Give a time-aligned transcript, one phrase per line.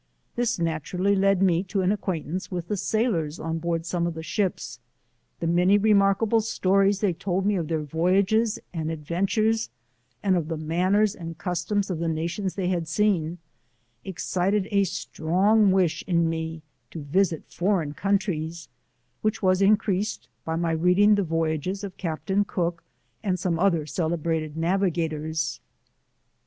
[0.35, 4.23] This naturally leading me to an acquaintance with the sailors on board sQme of the
[4.23, 4.79] ships:
[5.39, 9.69] the many re markable stories they told me of their voyages and adventures,
[10.23, 13.37] and of the manners and customs of the nations they had seen,
[14.03, 18.69] excited a strong wish ia me to visit foreign countries,
[19.21, 22.83] which was encreased by my reading the voyages of Captain Cook,
[23.21, 25.59] and some other celebrated navigators.